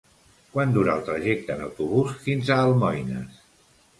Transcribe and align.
Quant 0.53 0.71
dura 0.77 0.95
el 0.99 1.03
trajecte 1.09 1.57
en 1.57 1.61
autobús 1.67 2.17
fins 2.25 2.49
a 2.49 2.59
Almoines? 2.65 3.39